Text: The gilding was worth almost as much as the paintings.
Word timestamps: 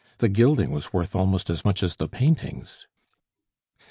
The 0.17 0.29
gilding 0.29 0.71
was 0.71 0.91
worth 0.91 1.13
almost 1.15 1.47
as 1.47 1.63
much 1.63 1.83
as 1.83 1.97
the 1.97 2.07
paintings. 2.07 2.87